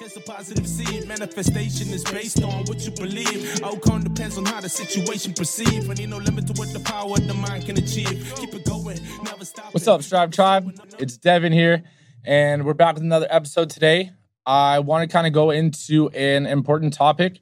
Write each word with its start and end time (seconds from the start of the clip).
It's 0.00 0.16
a 0.16 0.20
positive 0.20 0.66
seed. 0.66 1.06
Manifestation 1.06 1.88
is 1.88 2.04
based 2.04 2.42
on 2.42 2.64
what 2.64 2.84
you 2.84 2.90
believe. 2.92 3.62
Outcome 3.62 4.04
depends 4.04 4.38
on 4.38 4.44
how 4.46 4.60
the 4.60 4.68
situation 4.68 5.34
perceived. 5.34 5.88
And 5.88 6.00
ain't 6.00 6.10
no 6.10 6.18
limit 6.18 6.46
to 6.46 6.52
what 6.54 6.72
the 6.72 6.80
power 6.80 7.12
of 7.12 7.26
the 7.26 7.34
mind 7.34 7.66
can 7.66 7.76
achieve. 7.76 8.32
Keep 8.36 8.54
it 8.54 8.64
going, 8.64 8.98
never 9.24 9.44
stop. 9.44 9.74
What's 9.74 9.86
up, 9.86 10.02
Strive 10.02 10.30
Tribe? 10.30 10.72
It's 10.98 11.18
Devan 11.18 11.52
here, 11.52 11.82
and 12.24 12.64
we're 12.64 12.74
back 12.74 12.94
with 12.94 13.02
another 13.02 13.26
episode 13.28 13.70
today. 13.70 14.12
I 14.46 14.78
want 14.78 15.08
to 15.08 15.12
kind 15.12 15.26
of 15.26 15.32
go 15.32 15.50
into 15.50 16.08
an 16.10 16.46
important 16.46 16.94
topic. 16.94 17.40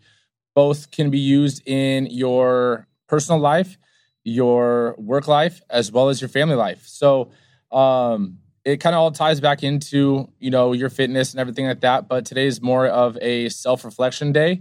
Both 0.54 0.90
can 0.90 1.10
be 1.10 1.20
used 1.20 1.62
in 1.66 2.06
your 2.06 2.88
personal 3.08 3.40
life, 3.40 3.78
your 4.24 4.96
work 4.98 5.28
life, 5.28 5.60
as 5.70 5.92
well 5.92 6.08
as 6.08 6.20
your 6.20 6.28
family 6.28 6.56
life. 6.56 6.84
So, 6.86 7.30
um, 7.70 8.38
it 8.66 8.78
kind 8.78 8.96
of 8.96 9.00
all 9.00 9.12
ties 9.12 9.40
back 9.40 9.62
into 9.62 10.28
you 10.40 10.50
know 10.50 10.72
your 10.72 10.90
fitness 10.90 11.32
and 11.32 11.40
everything 11.40 11.66
like 11.66 11.80
that 11.80 12.08
but 12.08 12.26
today 12.26 12.46
is 12.46 12.60
more 12.60 12.88
of 12.88 13.16
a 13.22 13.48
self-reflection 13.48 14.32
day. 14.32 14.60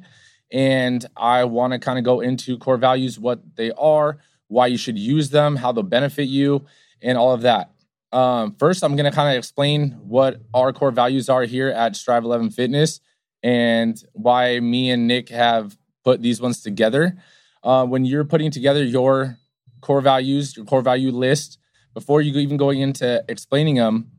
And 0.51 1.03
i 1.17 1.43
want 1.43 1.73
to 1.73 1.79
kind 1.79 1.97
of 1.97 2.05
go 2.05 2.21
into 2.21 2.57
core 2.57 2.77
values 2.77 3.19
what 3.19 3.41
they 3.55 3.71
are 3.71 4.19
why 4.47 4.67
you 4.67 4.77
should 4.77 4.97
use 4.97 5.31
them 5.31 5.55
how 5.55 5.71
they'll 5.71 5.83
benefit 5.83 6.25
you 6.25 6.65
and 7.01 7.17
all 7.17 7.33
of 7.33 7.41
that. 7.41 7.71
Um, 8.13 8.55
first 8.57 8.83
i'm 8.83 8.95
going 8.95 9.09
to 9.09 9.15
kind 9.15 9.35
of 9.35 9.39
explain 9.39 9.97
what 10.03 10.39
our 10.53 10.71
core 10.71 10.91
values 10.91 11.27
are 11.27 11.43
here 11.43 11.69
at 11.69 11.95
strive 11.95 12.23
11 12.23 12.51
fitness 12.51 13.01
and 13.41 14.01
why 14.13 14.59
me 14.59 14.91
and 14.91 15.07
nick 15.07 15.29
have 15.29 15.75
put 16.03 16.21
these 16.21 16.39
ones 16.39 16.61
together. 16.61 17.17
Uh, 17.63 17.83
when 17.83 18.05
you're 18.05 18.23
putting 18.23 18.51
together 18.51 18.83
your 18.83 19.39
core 19.81 20.01
values 20.01 20.55
your 20.55 20.65
core 20.65 20.83
value 20.83 21.09
list 21.09 21.57
before 21.95 22.21
you 22.21 22.37
even 22.39 22.57
going 22.57 22.81
into 22.81 23.23
explaining 23.27 23.75
them, 23.75 24.11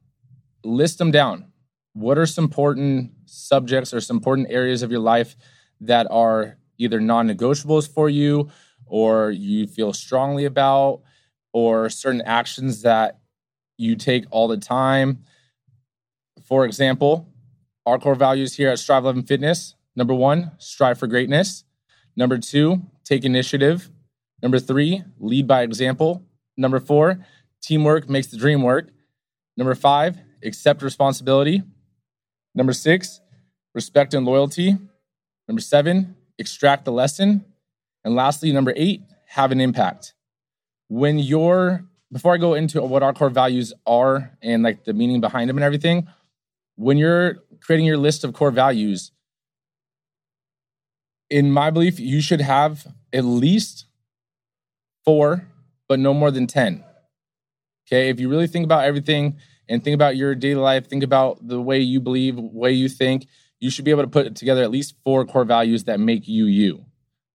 list 0.64 0.98
them 0.98 1.12
down. 1.12 1.52
What 1.92 2.18
are 2.18 2.26
some 2.26 2.44
important 2.44 3.12
subjects 3.26 3.94
or 3.94 4.00
some 4.00 4.16
important 4.16 4.48
areas 4.50 4.82
of 4.82 4.90
your 4.90 5.00
life 5.00 5.36
that 5.80 6.08
are 6.10 6.58
either 6.78 7.00
non 7.00 7.28
negotiables 7.28 7.88
for 7.88 8.08
you 8.08 8.50
or 8.86 9.30
you 9.30 9.66
feel 9.66 9.92
strongly 9.92 10.44
about, 10.44 11.02
or 11.52 11.88
certain 11.88 12.22
actions 12.22 12.82
that 12.82 13.20
you 13.78 13.94
take 13.94 14.24
all 14.30 14.48
the 14.48 14.56
time? 14.56 15.22
For 16.44 16.64
example, 16.64 17.28
our 17.84 17.98
core 17.98 18.14
values 18.14 18.56
here 18.56 18.70
at 18.70 18.78
Strive 18.78 19.04
11 19.04 19.24
Fitness 19.24 19.74
number 19.96 20.14
one, 20.14 20.52
strive 20.58 20.98
for 20.98 21.06
greatness. 21.06 21.64
Number 22.14 22.38
two, 22.38 22.82
take 23.04 23.24
initiative. 23.24 23.90
Number 24.42 24.58
three, 24.58 25.02
lead 25.18 25.46
by 25.46 25.62
example. 25.62 26.22
Number 26.56 26.78
four, 26.78 27.24
Teamwork 27.66 28.08
makes 28.08 28.28
the 28.28 28.36
dream 28.36 28.62
work. 28.62 28.90
Number 29.56 29.74
five, 29.74 30.16
accept 30.44 30.82
responsibility. 30.82 31.64
Number 32.54 32.72
six, 32.72 33.20
respect 33.74 34.14
and 34.14 34.24
loyalty. 34.24 34.76
Number 35.48 35.60
seven, 35.60 36.14
extract 36.38 36.84
the 36.84 36.92
lesson. 36.92 37.44
And 38.04 38.14
lastly, 38.14 38.52
number 38.52 38.72
eight, 38.76 39.02
have 39.26 39.50
an 39.50 39.60
impact. 39.60 40.14
When 40.86 41.18
you're, 41.18 41.84
before 42.12 42.34
I 42.34 42.36
go 42.36 42.54
into 42.54 42.80
what 42.82 43.02
our 43.02 43.12
core 43.12 43.30
values 43.30 43.72
are 43.84 44.30
and 44.40 44.62
like 44.62 44.84
the 44.84 44.92
meaning 44.92 45.20
behind 45.20 45.50
them 45.50 45.56
and 45.56 45.64
everything, 45.64 46.06
when 46.76 46.98
you're 46.98 47.38
creating 47.60 47.86
your 47.86 47.98
list 47.98 48.22
of 48.22 48.32
core 48.32 48.52
values, 48.52 49.10
in 51.28 51.50
my 51.50 51.70
belief, 51.70 51.98
you 51.98 52.20
should 52.20 52.42
have 52.42 52.86
at 53.12 53.24
least 53.24 53.86
four, 55.04 55.48
but 55.88 55.98
no 55.98 56.14
more 56.14 56.30
than 56.30 56.46
10. 56.46 56.84
Okay. 57.86 58.08
If 58.08 58.18
you 58.18 58.28
really 58.28 58.46
think 58.46 58.64
about 58.64 58.84
everything 58.84 59.36
and 59.68 59.82
think 59.82 59.94
about 59.94 60.16
your 60.16 60.34
daily 60.34 60.60
life, 60.60 60.88
think 60.88 61.02
about 61.02 61.46
the 61.46 61.60
way 61.60 61.78
you 61.78 62.00
believe, 62.00 62.36
way 62.36 62.72
you 62.72 62.88
think, 62.88 63.26
you 63.60 63.70
should 63.70 63.84
be 63.84 63.90
able 63.90 64.02
to 64.02 64.08
put 64.08 64.34
together 64.34 64.62
at 64.62 64.70
least 64.70 64.94
four 65.04 65.24
core 65.24 65.44
values 65.44 65.84
that 65.84 66.00
make 66.00 66.26
you 66.26 66.46
you. 66.46 66.84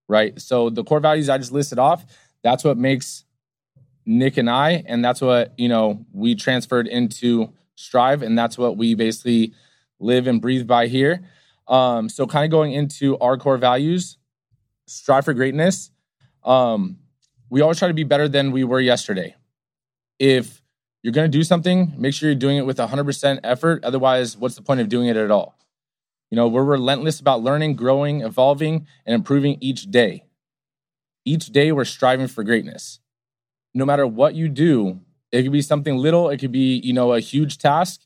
Right. 0.08 0.40
So 0.40 0.70
the 0.70 0.84
core 0.84 1.00
values 1.00 1.30
I 1.30 1.38
just 1.38 1.52
listed 1.52 1.80
off, 1.80 2.06
that's 2.44 2.64
what 2.64 2.78
makes 2.78 3.24
Nick 4.06 4.38
and 4.38 4.50
I, 4.50 4.84
and 4.86 5.06
that's 5.06 5.22
what, 5.22 5.54
you 5.58 5.70
know, 5.70 6.06
we 6.12 6.36
transferred 6.36 6.88
into 6.88 7.54
Strive, 7.76 8.22
and 8.22 8.38
that's 8.38 8.58
what 8.58 8.78
we 8.78 8.94
basically 8.94 9.54
live 10.00 10.28
and 10.28 10.42
breathe 10.42 10.68
by 10.68 10.88
here. 10.88 11.24
Um, 11.68 12.10
so 12.10 12.28
kind 12.28 12.44
of 12.44 12.52
going 12.52 12.74
into 12.74 13.18
our 13.20 13.38
core 13.38 13.58
values, 13.58 14.18
strive 14.86 15.26
for 15.26 15.34
greatness. 15.34 15.92
Um, 16.44 16.98
we 17.50 17.62
always 17.62 17.80
try 17.80 17.88
to 17.88 17.94
be 17.94 18.04
better 18.04 18.28
than 18.28 18.52
we 18.52 18.64
were 18.64 18.80
yesterday 18.82 19.36
if 20.22 20.62
you're 21.02 21.14
going 21.14 21.30
to 21.30 21.36
do 21.36 21.44
something, 21.44 21.94
make 21.98 22.14
sure 22.14 22.30
you're 22.30 22.36
doing 22.36 22.58
it 22.58 22.66
with 22.66 22.78
100% 22.78 23.40
effort. 23.44 23.84
Otherwise, 23.84 24.38
what's 24.38 24.56
the 24.56 24.62
point 24.62 24.80
of 24.80 24.88
doing 24.88 25.08
it 25.08 25.18
at 25.18 25.32
all? 25.32 25.58
You 26.30 26.36
know, 26.36 26.48
we're 26.48 26.64
relentless 26.64 27.20
about 27.20 27.42
learning, 27.42 27.76
growing, 27.76 28.22
evolving, 28.22 28.86
and 29.04 29.16
improving 29.16 29.58
each 29.62 29.90
day. 29.90 30.26
Each 31.26 31.48
day, 31.48 31.72
we're 31.72 31.86
striving 31.86 32.28
for 32.28 32.44
greatness. 32.44 33.00
No 33.74 33.84
matter 33.84 34.06
what 34.06 34.36
you 34.36 34.48
do, 34.48 35.00
it 35.32 35.42
could 35.42 35.52
be 35.52 35.64
something 35.64 35.98
little, 35.98 36.30
it 36.30 36.38
could 36.38 36.52
be, 36.52 36.78
you 36.78 36.94
know, 36.94 37.14
a 37.14 37.20
huge 37.20 37.58
task, 37.58 38.02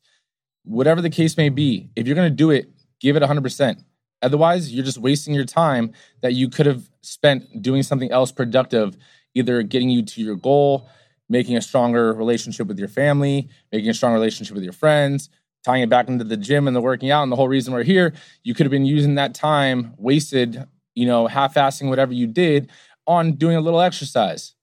whatever 0.63 1.01
the 1.01 1.09
case 1.09 1.35
may 1.35 1.49
be. 1.49 1.89
If 1.97 2.07
you're 2.07 2.15
going 2.15 2.31
to 2.31 2.35
do 2.35 2.49
it, 2.49 2.69
give 3.01 3.17
it 3.17 3.23
100%. 3.23 3.83
Otherwise, 4.21 4.73
you're 4.73 4.85
just 4.85 4.99
wasting 4.99 5.33
your 5.33 5.43
time 5.43 5.91
that 6.21 6.33
you 6.33 6.47
could 6.47 6.65
have 6.65 6.89
spent 7.01 7.61
doing 7.61 7.83
something 7.83 8.09
else 8.09 8.31
productive, 8.31 8.95
either 9.33 9.61
getting 9.63 9.89
you 9.89 10.01
to 10.01 10.21
your 10.21 10.35
goal, 10.35 10.87
making 11.29 11.57
a 11.57 11.61
stronger 11.61 12.13
relationship 12.13 12.67
with 12.67 12.77
your 12.77 12.87
family, 12.87 13.49
making 13.71 13.89
a 13.89 13.93
strong 13.93 14.13
relationship 14.13 14.53
with 14.53 14.63
your 14.63 14.73
friends, 14.73 15.29
tying 15.63 15.81
it 15.81 15.89
back 15.89 16.07
into 16.07 16.23
the 16.23 16.37
gym 16.37 16.67
and 16.67 16.75
the 16.75 16.81
working 16.81 17.09
out. 17.09 17.23
And 17.23 17.31
the 17.31 17.35
whole 17.35 17.47
reason 17.47 17.73
we're 17.73 17.83
here, 17.83 18.13
you 18.43 18.53
could 18.53 18.65
have 18.65 18.71
been 18.71 18.85
using 18.85 19.15
that 19.15 19.33
time 19.33 19.93
wasted, 19.97 20.65
you 20.93 21.07
know, 21.07 21.27
half 21.27 21.55
assing 21.55 21.89
whatever 21.89 22.13
you 22.13 22.27
did 22.27 22.69
on 23.07 23.33
doing 23.33 23.55
a 23.55 23.61
little 23.61 23.81
exercise, 23.81 24.53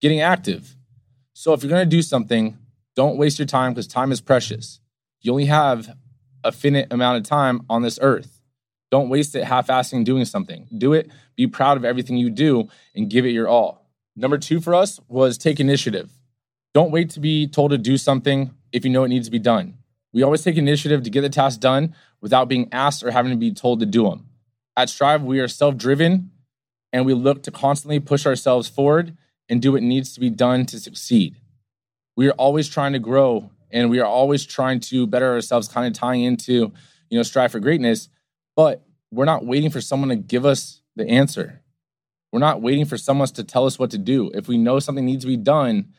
getting 0.00 0.20
active. 0.20 0.76
So 1.32 1.52
if 1.52 1.62
you're 1.62 1.70
going 1.70 1.88
to 1.88 1.96
do 1.96 2.02
something, 2.02 2.58
don't 2.94 3.16
waste 3.16 3.38
your 3.38 3.46
time 3.46 3.72
because 3.72 3.86
time 3.86 4.12
is 4.12 4.20
precious. 4.20 4.80
You 5.20 5.32
only 5.32 5.46
have 5.46 5.96
a 6.44 6.52
finite 6.52 6.92
amount 6.92 7.18
of 7.18 7.24
time 7.24 7.62
on 7.68 7.82
this 7.82 7.98
earth. 8.00 8.40
Don't 8.90 9.08
waste 9.08 9.34
it 9.34 9.44
half 9.44 9.66
assing 9.66 10.04
doing 10.04 10.24
something. 10.24 10.68
Do 10.76 10.92
it, 10.92 11.10
be 11.34 11.46
proud 11.46 11.76
of 11.76 11.84
everything 11.84 12.16
you 12.16 12.30
do, 12.30 12.68
and 12.94 13.10
give 13.10 13.26
it 13.26 13.30
your 13.30 13.48
all. 13.48 13.85
Number 14.16 14.38
two 14.38 14.60
for 14.60 14.74
us 14.74 14.98
was 15.08 15.36
take 15.36 15.60
initiative. 15.60 16.10
Don't 16.72 16.90
wait 16.90 17.10
to 17.10 17.20
be 17.20 17.46
told 17.46 17.70
to 17.70 17.78
do 17.78 17.98
something 17.98 18.50
if 18.72 18.84
you 18.84 18.90
know 18.90 19.04
it 19.04 19.08
needs 19.08 19.26
to 19.26 19.30
be 19.30 19.38
done. 19.38 19.78
We 20.12 20.22
always 20.22 20.42
take 20.42 20.56
initiative 20.56 21.02
to 21.02 21.10
get 21.10 21.20
the 21.20 21.28
task 21.28 21.60
done 21.60 21.94
without 22.22 22.48
being 22.48 22.68
asked 22.72 23.02
or 23.02 23.10
having 23.10 23.30
to 23.30 23.36
be 23.36 23.52
told 23.52 23.80
to 23.80 23.86
do 23.86 24.04
them. 24.04 24.26
At 24.74 24.88
Strive, 24.88 25.22
we 25.22 25.40
are 25.40 25.48
self 25.48 25.76
driven 25.76 26.30
and 26.92 27.04
we 27.04 27.12
look 27.12 27.42
to 27.42 27.50
constantly 27.50 28.00
push 28.00 28.26
ourselves 28.26 28.68
forward 28.68 29.16
and 29.48 29.60
do 29.60 29.72
what 29.72 29.82
needs 29.82 30.14
to 30.14 30.20
be 30.20 30.30
done 30.30 30.64
to 30.66 30.80
succeed. 30.80 31.36
We 32.16 32.28
are 32.28 32.32
always 32.32 32.68
trying 32.68 32.94
to 32.94 32.98
grow 32.98 33.50
and 33.70 33.90
we 33.90 34.00
are 34.00 34.06
always 34.06 34.46
trying 34.46 34.80
to 34.80 35.06
better 35.06 35.32
ourselves, 35.32 35.68
kind 35.68 35.86
of 35.86 35.92
tying 35.92 36.22
into, 36.22 36.72
you 37.10 37.18
know, 37.18 37.22
strive 37.22 37.52
for 37.52 37.60
greatness. 37.60 38.08
But 38.54 38.82
we're 39.10 39.26
not 39.26 39.44
waiting 39.44 39.70
for 39.70 39.82
someone 39.82 40.08
to 40.08 40.16
give 40.16 40.46
us 40.46 40.80
the 40.94 41.06
answer. 41.06 41.60
We're 42.36 42.40
not 42.40 42.60
waiting 42.60 42.84
for 42.84 42.98
someone 42.98 43.28
to 43.28 43.44
tell 43.44 43.64
us 43.64 43.78
what 43.78 43.92
to 43.92 43.98
do. 43.98 44.30
If 44.34 44.46
we 44.46 44.58
know 44.58 44.78
something 44.78 45.06
needs 45.06 45.24
to 45.24 45.26
be 45.26 45.38
done, 45.38 45.94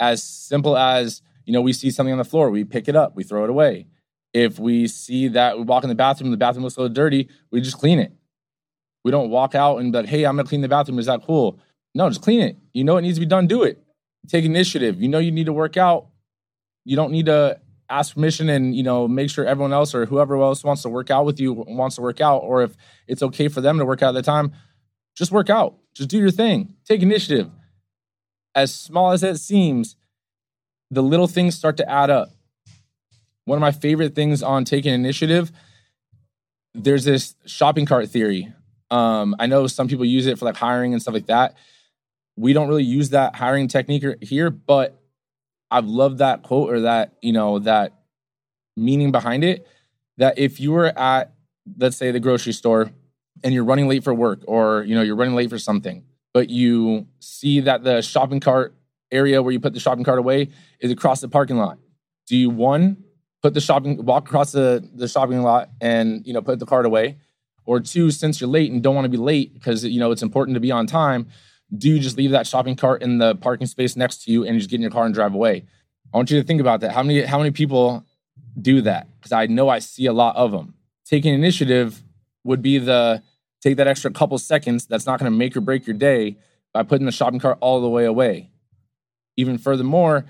as 0.00 0.24
simple 0.24 0.76
as, 0.76 1.22
you 1.44 1.52
know, 1.52 1.60
we 1.60 1.72
see 1.72 1.92
something 1.92 2.10
on 2.10 2.18
the 2.18 2.24
floor, 2.24 2.50
we 2.50 2.64
pick 2.64 2.88
it 2.88 2.96
up, 2.96 3.14
we 3.14 3.22
throw 3.22 3.44
it 3.44 3.50
away. 3.50 3.86
If 4.34 4.58
we 4.58 4.88
see 4.88 5.28
that 5.28 5.56
we 5.56 5.62
walk 5.62 5.84
in 5.84 5.88
the 5.88 5.94
bathroom, 5.94 6.32
the 6.32 6.36
bathroom 6.36 6.64
looks 6.64 6.76
a 6.78 6.80
little 6.80 6.92
dirty, 6.92 7.28
we 7.52 7.60
just 7.60 7.78
clean 7.78 8.00
it. 8.00 8.12
We 9.04 9.12
don't 9.12 9.30
walk 9.30 9.54
out 9.54 9.76
and 9.76 9.92
be 9.92 9.98
like, 9.98 10.08
hey, 10.08 10.24
I'm 10.24 10.34
gonna 10.34 10.48
clean 10.48 10.62
the 10.62 10.68
bathroom. 10.68 10.98
Is 10.98 11.06
that 11.06 11.22
cool? 11.24 11.60
No, 11.94 12.08
just 12.08 12.22
clean 12.22 12.40
it. 12.40 12.56
You 12.72 12.82
know 12.82 12.96
it 12.96 13.02
needs 13.02 13.18
to 13.18 13.20
be 13.20 13.26
done, 13.26 13.46
do 13.46 13.62
it. 13.62 13.80
Take 14.26 14.44
initiative. 14.44 15.00
You 15.00 15.06
know 15.06 15.20
you 15.20 15.30
need 15.30 15.46
to 15.46 15.52
work 15.52 15.76
out. 15.76 16.08
You 16.84 16.96
don't 16.96 17.12
need 17.12 17.26
to 17.26 17.60
ask 17.88 18.14
permission 18.14 18.48
and 18.48 18.74
you 18.74 18.82
know 18.82 19.06
make 19.06 19.30
sure 19.30 19.46
everyone 19.46 19.72
else 19.72 19.94
or 19.94 20.06
whoever 20.06 20.36
else 20.42 20.64
wants 20.64 20.82
to 20.82 20.88
work 20.88 21.08
out 21.08 21.24
with 21.24 21.38
you 21.38 21.52
wants 21.52 21.96
to 21.96 22.02
work 22.02 22.20
out 22.20 22.38
or 22.38 22.62
if 22.62 22.76
it's 23.06 23.22
okay 23.22 23.46
for 23.46 23.60
them 23.60 23.78
to 23.78 23.84
work 23.84 24.02
out 24.02 24.08
at 24.08 24.12
the 24.12 24.22
time 24.22 24.52
just 25.18 25.32
work 25.32 25.50
out. 25.50 25.74
Just 25.94 26.08
do 26.08 26.18
your 26.18 26.30
thing. 26.30 26.74
Take 26.84 27.02
initiative. 27.02 27.50
As 28.54 28.72
small 28.72 29.10
as 29.10 29.24
it 29.24 29.38
seems, 29.38 29.96
the 30.92 31.02
little 31.02 31.26
things 31.26 31.56
start 31.56 31.76
to 31.78 31.90
add 31.90 32.08
up. 32.08 32.30
One 33.44 33.56
of 33.56 33.60
my 33.60 33.72
favorite 33.72 34.14
things 34.14 34.42
on 34.42 34.64
taking 34.64 34.94
initiative, 34.94 35.50
there's 36.72 37.04
this 37.04 37.34
shopping 37.46 37.84
cart 37.84 38.08
theory. 38.08 38.52
Um, 38.92 39.34
I 39.40 39.46
know 39.46 39.66
some 39.66 39.88
people 39.88 40.04
use 40.04 40.26
it 40.26 40.38
for 40.38 40.44
like 40.44 40.56
hiring 40.56 40.92
and 40.92 41.02
stuff 41.02 41.14
like 41.14 41.26
that. 41.26 41.56
We 42.36 42.52
don't 42.52 42.68
really 42.68 42.84
use 42.84 43.10
that 43.10 43.34
hiring 43.34 43.66
technique 43.66 44.04
here, 44.22 44.50
but 44.50 45.02
I've 45.68 45.86
loved 45.86 46.18
that 46.18 46.44
quote 46.44 46.70
or 46.70 46.80
that, 46.82 47.14
you 47.20 47.32
know, 47.32 47.58
that 47.58 47.92
meaning 48.76 49.10
behind 49.10 49.42
it. 49.42 49.66
That 50.18 50.38
if 50.38 50.60
you 50.60 50.72
were 50.72 50.86
at, 50.96 51.32
let's 51.76 51.96
say, 51.96 52.12
the 52.12 52.20
grocery 52.20 52.52
store 52.52 52.92
and 53.42 53.54
you're 53.54 53.64
running 53.64 53.88
late 53.88 54.04
for 54.04 54.14
work 54.14 54.40
or 54.46 54.84
you 54.84 54.94
know 54.94 55.02
you're 55.02 55.16
running 55.16 55.34
late 55.34 55.50
for 55.50 55.58
something 55.58 56.04
but 56.32 56.50
you 56.50 57.06
see 57.20 57.60
that 57.60 57.84
the 57.84 58.02
shopping 58.02 58.40
cart 58.40 58.74
area 59.10 59.42
where 59.42 59.52
you 59.52 59.60
put 59.60 59.72
the 59.72 59.80
shopping 59.80 60.04
cart 60.04 60.18
away 60.18 60.48
is 60.80 60.90
across 60.90 61.20
the 61.20 61.28
parking 61.28 61.56
lot 61.56 61.78
do 62.26 62.36
you 62.36 62.50
one 62.50 63.02
put 63.42 63.54
the 63.54 63.60
shopping, 63.60 64.04
walk 64.04 64.26
across 64.26 64.52
the, 64.52 64.88
the 64.94 65.08
shopping 65.08 65.42
lot 65.42 65.70
and, 65.80 66.26
you 66.26 66.32
know, 66.32 66.42
put 66.42 66.58
the 66.58 66.66
cart 66.66 66.86
away. 66.86 67.18
Or 67.64 67.80
two, 67.80 68.10
since 68.10 68.40
you're 68.40 68.48
late 68.48 68.72
and 68.72 68.82
don't 68.82 68.94
want 68.94 69.04
to 69.04 69.10
be 69.10 69.18
late 69.18 69.52
because, 69.52 69.84
you 69.84 70.00
know, 70.00 70.10
it's 70.10 70.22
important 70.22 70.54
to 70.54 70.60
be 70.60 70.70
on 70.70 70.86
time, 70.86 71.28
do 71.76 71.90
you 71.90 71.98
just 71.98 72.16
leave 72.16 72.30
that 72.30 72.46
shopping 72.46 72.76
cart 72.76 73.02
in 73.02 73.18
the 73.18 73.34
parking 73.36 73.66
space 73.66 73.94
next 73.94 74.24
to 74.24 74.32
you 74.32 74.44
and 74.44 74.58
just 74.58 74.70
get 74.70 74.76
in 74.76 74.82
your 74.82 74.90
car 74.90 75.04
and 75.04 75.14
drive 75.14 75.34
away? 75.34 75.66
I 76.12 76.16
want 76.16 76.30
you 76.30 76.40
to 76.40 76.46
think 76.46 76.62
about 76.62 76.80
that. 76.80 76.92
How 76.92 77.02
many, 77.02 77.22
how 77.22 77.36
many 77.36 77.50
people 77.50 78.06
do 78.60 78.80
that? 78.82 79.06
Because 79.16 79.32
I 79.32 79.46
know 79.46 79.68
I 79.68 79.80
see 79.80 80.06
a 80.06 80.14
lot 80.14 80.34
of 80.36 80.50
them. 80.50 80.74
Taking 81.04 81.34
initiative 81.34 82.02
would 82.44 82.62
be 82.62 82.78
the 82.78 83.22
take 83.60 83.76
that 83.76 83.88
extra 83.88 84.10
couple 84.10 84.38
seconds 84.38 84.86
that's 84.86 85.06
not 85.06 85.18
going 85.18 85.30
to 85.30 85.36
make 85.36 85.56
or 85.56 85.60
break 85.60 85.86
your 85.86 85.96
day 85.96 86.36
by 86.72 86.82
putting 86.82 87.06
the 87.06 87.12
shopping 87.12 87.40
cart 87.40 87.58
all 87.60 87.80
the 87.80 87.88
way 87.88 88.04
away. 88.04 88.50
Even 89.36 89.58
furthermore, 89.58 90.26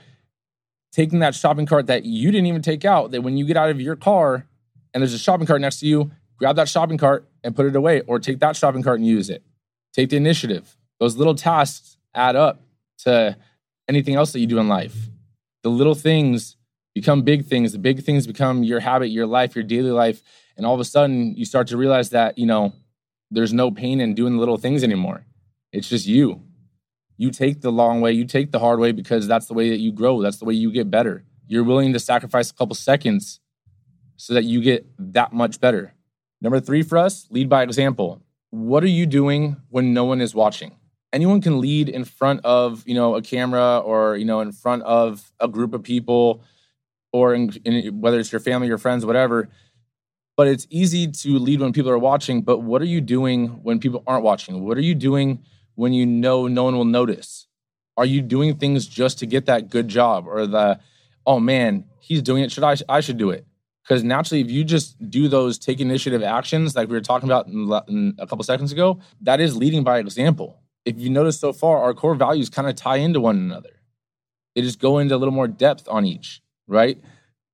taking 0.93 1.19
that 1.19 1.35
shopping 1.35 1.67
cart 1.67 1.87
that 1.87 2.05
you 2.05 2.31
didn't 2.31 2.47
even 2.47 2.63
take 2.63 2.85
out, 2.85 3.11
that 3.11 3.23
when 3.23 3.37
you 3.37 3.45
get 3.45 3.57
out 3.57 3.71
of 3.71 3.81
your 3.81 3.97
car 3.97 4.47
and 4.93 5.03
there's 5.03 5.15
a 5.15 5.19
shopping 5.19 5.47
cart 5.47 5.61
next 5.61 5.81
to 5.81 5.87
you, 5.87 6.11
grab 6.39 6.57
that 6.57 6.69
shopping 6.69 6.99
cart 6.99 7.29
and 7.45 7.55
put 7.55 7.67
it 7.67 7.77
away, 7.77 8.01
or 8.03 8.19
take 8.19 8.41
that 8.41 8.57
shopping 8.57 8.83
cart 8.83 8.99
and 8.99 9.07
use 9.07 9.31
it. 9.31 9.43
Take 9.93 10.11
the 10.11 10.17
initiative. 10.17 10.77
Those 11.01 11.17
little 11.17 11.35
tasks 11.35 11.97
add 12.15 12.37
up 12.37 12.63
to 12.99 13.37
anything 13.89 14.15
else 14.15 14.33
that 14.33 14.41
you 14.41 14.47
do 14.47 14.59
in 14.59 14.69
life. 14.69 14.97
The 15.63 15.71
little 15.71 15.95
things 15.95 16.57
become 17.01 17.23
big 17.23 17.47
things. 17.47 17.71
The 17.71 17.79
big 17.79 18.03
things 18.03 18.27
become 18.27 18.65
your 18.65 18.81
habit, 18.81 19.09
your 19.09 19.27
life, 19.27 19.55
your 19.55 19.63
daily 19.63 19.93
life. 19.93 20.21
And 20.57 20.67
all 20.67 20.75
of 20.75 20.81
a 20.81 20.85
sudden, 20.85 21.37
you 21.37 21.45
start 21.45 21.69
to 21.69 21.77
realize 21.77 22.11
that, 22.11 22.39
you 22.39 22.47
know, 22.47 22.73
there's 23.31 23.53
no 23.53 23.71
pain 23.71 24.01
in 24.01 24.15
doing 24.15 24.33
the 24.35 24.41
little 24.41 24.57
things 24.57 24.83
anymore. 24.83 25.25
It's 25.73 25.89
just 25.89 26.07
you. 26.07 26.43
You 27.17 27.31
take 27.31 27.61
the 27.61 27.71
long 27.71 28.01
way, 28.01 28.13
you 28.13 28.25
take 28.25 28.51
the 28.51 28.59
hard 28.59 28.81
way 28.81 28.91
because 28.91 29.29
that's 29.29 29.47
the 29.47 29.55
way 29.55 29.71
that 29.71 29.79
you 29.79 29.93
grow. 29.93 30.23
That's 30.23 30.39
the 30.39 30.45
way 30.45 30.55
you 30.55 30.73
get 30.73 30.91
better. 30.91 31.25
You're 31.47 31.65
willing 31.65 31.93
to 31.93 32.01
sacrifice 32.01 32.51
a 32.51 32.55
couple 32.55 32.75
seconds 32.75 33.41
so 34.17 34.35
that 34.35 34.45
you 34.45 34.61
get 34.61 34.87
that 34.99 35.33
much 35.33 35.61
better. 35.61 35.95
Number 36.41 36.59
three 36.59 36.83
for 36.83 36.99
us, 36.99 37.29
lead 37.31 37.49
by 37.49 37.63
example. 37.63 38.23
What 38.51 38.83
are 38.83 38.95
you 39.01 39.07
doing 39.07 39.57
when 39.69 39.95
no 39.95 40.05
one 40.05 40.21
is 40.21 40.35
watching? 40.35 40.73
Anyone 41.13 41.41
can 41.41 41.61
lead 41.61 41.89
in 41.89 42.05
front 42.05 42.41
of, 42.45 42.83
you 42.87 42.95
know, 42.95 43.15
a 43.15 43.23
camera 43.23 43.79
or, 43.79 44.17
you 44.17 44.25
know, 44.25 44.41
in 44.41 44.53
front 44.53 44.83
of 44.83 45.31
a 45.39 45.49
group 45.49 45.75
of 45.75 45.83
people 45.83 46.43
or 47.13 47.35
in, 47.35 47.53
in, 47.65 48.01
whether 48.01 48.19
it's 48.19 48.33
your 48.33 48.41
family, 48.41 48.69
your 48.69 48.79
friends, 48.79 49.05
whatever. 49.07 49.49
But 50.37 50.49
it's 50.49 50.67
easy 50.71 51.09
to 51.09 51.39
lead 51.39 51.61
when 51.61 51.73
people 51.73 51.91
are 51.91 51.99
watching. 51.99 52.43
But 52.43 52.59
what 52.59 52.81
are 52.83 52.87
you 52.87 53.01
doing 53.01 53.49
when 53.63 53.81
people 53.81 54.03
aren't 54.07 54.23
watching? 54.23 54.65
What 54.65 54.79
are 54.79 54.83
you 54.83 54.95
doing 54.95 55.43
when 55.75 55.93
you 55.93 56.07
know 56.07 56.47
no 56.47 56.65
one 56.65 56.77
will 56.77 56.85
notice? 56.85 57.47
Are 57.97 58.07
you 58.07 58.23
doing 58.23 58.57
things 58.57 58.87
just 58.87 59.19
to 59.19 59.27
get 59.27 59.47
that 59.47 59.71
good 59.71 59.89
job 59.89 60.27
or 60.29 60.47
the, 60.47 60.79
oh 61.27 61.41
man, 61.41 61.85
he's 62.01 62.23
doing 62.23 62.43
it. 62.43 62.51
Should 62.53 62.65
I? 62.65 62.77
I 62.89 63.01
should 63.01 63.19
do 63.19 63.31
it. 63.31 63.45
Because 63.83 64.05
naturally, 64.05 64.43
if 64.43 64.51
you 64.51 64.65
just 64.65 65.11
do 65.11 65.29
those 65.29 65.59
take 65.59 65.81
initiative 65.81 66.23
actions, 66.23 66.77
like 66.77 66.89
we 66.89 66.95
were 66.95 67.01
talking 67.01 67.29
about 67.29 67.49
a 67.49 68.27
couple 68.27 68.43
seconds 68.45 68.71
ago, 68.71 69.01
that 69.23 69.41
is 69.41 69.57
leading 69.57 69.83
by 69.83 69.99
example. 69.99 70.61
If 70.85 70.99
you 70.99 71.11
notice 71.11 71.41
so 71.41 71.53
far, 71.53 71.79
our 71.79 71.95
core 71.95 72.15
values 72.15 72.51
kind 72.51 72.69
of 72.69 72.77
tie 72.77 72.97
into 72.97 73.19
one 73.21 73.37
another. 73.37 73.81
They 74.55 74.63
just 74.63 74.79
go 74.79 74.99
into 74.99 75.15
a 75.15 75.19
little 75.19 75.33
more 75.33 75.49
depth 75.49 75.89
on 75.89 76.05
each, 76.05 76.43
right? 76.69 77.03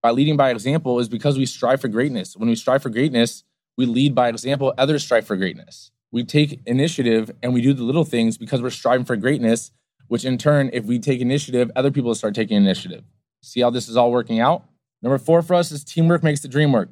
By 0.03 0.11
leading 0.11 0.37
by 0.37 0.51
example 0.51 0.99
is 0.99 1.09
because 1.09 1.39
we 1.39 1.47
strive 1.47 1.81
for 1.81 1.89
greatness. 1.89 2.37
When 2.37 2.49
we 2.49 2.57
strive 2.57 2.83
for 2.83 2.91
greatness, 2.91 3.45
we 3.79 3.87
lead 3.87 4.15
by 4.15 4.29
example, 4.29 4.75
others 4.77 5.03
strive 5.03 5.27
for 5.27 5.37
greatness. 5.37 5.91
We 6.13 6.25
take 6.25 6.61
initiative 6.67 7.31
and 7.43 7.55
we 7.55 7.63
do 7.63 7.73
the 7.73 7.83
little 7.83 8.05
things 8.05 8.37
because 8.37 8.61
we're 8.61 8.71
striving 8.71 9.07
for 9.07 9.17
greatness, 9.17 9.73
which 10.09 10.25
in 10.25 10.37
turn, 10.37 10.71
if 10.73 10.85
we 10.85 10.99
take 10.99 11.21
initiative, 11.21 11.71
other 11.75 11.91
people 11.91 12.15
start 12.15 12.35
taking 12.35 12.57
initiative. 12.57 13.05
See 13.43 13.61
how 13.61 13.71
this 13.71 13.89
is 13.89 13.97
all 13.97 14.13
working 14.13 14.41
out? 14.41 14.65
Number 15.03 15.19
four 15.19 15.43
for 15.43 15.55
us 15.55 15.73
is 15.73 15.85
teamwork 15.85 16.23
makes 16.23 16.41
the 16.41 16.49
dream 16.49 16.73
work. 16.73 16.91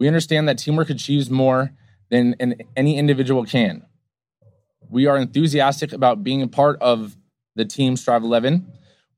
We 0.00 0.08
understand 0.08 0.48
that 0.48 0.58
teamwork 0.58 0.90
achieves 0.90 1.30
more 1.30 1.72
than 2.10 2.34
any 2.76 2.98
individual 2.98 3.44
can. 3.44 3.84
We 4.90 5.06
are 5.06 5.16
enthusiastic 5.16 5.92
about 5.92 6.22
being 6.22 6.42
a 6.42 6.48
part 6.48 6.80
of 6.80 7.16
the 7.54 7.64
team 7.64 7.96
Strive 7.96 8.22
11. 8.22 8.66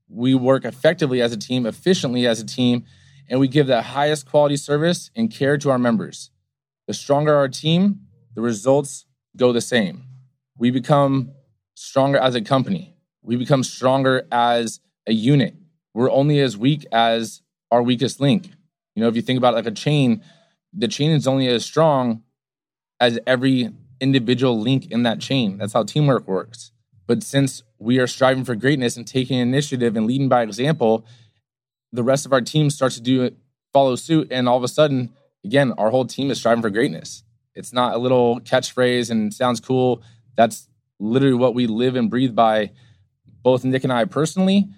We 0.07 0.35
work 0.35 0.65
effectively 0.65 1.21
as 1.21 1.33
a 1.33 1.37
team, 1.37 1.65
efficiently 1.65 2.27
as 2.27 2.39
a 2.39 2.45
team, 2.45 2.85
and 3.27 3.39
we 3.39 3.47
give 3.47 3.67
the 3.67 3.81
highest 3.81 4.29
quality 4.29 4.57
service 4.57 5.09
and 5.15 5.31
care 5.31 5.57
to 5.57 5.71
our 5.71 5.79
members. 5.79 6.29
The 6.87 6.93
stronger 6.93 7.35
our 7.35 7.47
team, 7.47 8.01
the 8.35 8.41
results 8.41 9.05
go 9.35 9.51
the 9.51 9.61
same. 9.61 10.03
We 10.57 10.71
become 10.71 11.31
stronger 11.73 12.17
as 12.17 12.35
a 12.35 12.41
company. 12.41 12.95
We 13.21 13.35
become 13.35 13.63
stronger 13.63 14.27
as 14.31 14.79
a 15.07 15.13
unit. 15.13 15.55
We're 15.93 16.11
only 16.11 16.39
as 16.39 16.57
weak 16.57 16.85
as 16.91 17.41
our 17.71 17.81
weakest 17.81 18.19
link. 18.19 18.51
You 18.95 19.01
know, 19.01 19.07
if 19.07 19.15
you 19.15 19.21
think 19.21 19.37
about 19.37 19.55
like 19.55 19.65
a 19.65 19.71
chain, 19.71 20.21
the 20.73 20.87
chain 20.87 21.11
is 21.11 21.27
only 21.27 21.47
as 21.47 21.65
strong 21.65 22.21
as 22.99 23.19
every 23.25 23.71
individual 23.99 24.59
link 24.59 24.91
in 24.91 25.03
that 25.03 25.19
chain. 25.19 25.57
That's 25.57 25.73
how 25.73 25.83
teamwork 25.83 26.27
works. 26.27 26.71
But 27.07 27.23
since 27.23 27.63
we 27.77 27.99
are 27.99 28.07
striving 28.07 28.43
for 28.43 28.55
greatness 28.55 28.97
and 28.97 29.07
taking 29.07 29.37
initiative 29.37 29.95
and 29.95 30.07
leading 30.07 30.29
by 30.29 30.43
example, 30.43 31.05
the 31.91 32.03
rest 32.03 32.25
of 32.25 32.33
our 32.33 32.41
team 32.41 32.69
starts 32.69 32.95
to 32.95 33.01
do 33.01 33.23
it, 33.23 33.37
follow 33.73 33.95
suit, 33.95 34.27
and 34.31 34.49
all 34.49 34.57
of 34.57 34.63
a 34.63 34.67
sudden, 34.67 35.13
again, 35.43 35.73
our 35.77 35.91
whole 35.91 36.05
team 36.05 36.31
is 36.31 36.39
striving 36.39 36.61
for 36.61 36.69
greatness. 36.69 37.23
It's 37.53 37.71
not 37.71 37.95
a 37.95 37.97
little 37.97 38.39
catchphrase 38.41 39.11
and 39.11 39.33
sounds 39.33 39.59
cool. 39.59 40.01
That's 40.35 40.67
literally 40.99 41.35
what 41.35 41.55
we 41.55 41.67
live 41.67 41.95
and 41.95 42.09
breathe 42.09 42.35
by, 42.35 42.71
both 43.43 43.63
Nick 43.63 43.83
and 43.83 43.93
I 43.93 44.05
personally, 44.05 44.69